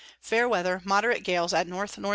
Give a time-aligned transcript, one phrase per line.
[0.19, 2.09] Fair Weather, moderate Gales at N N E.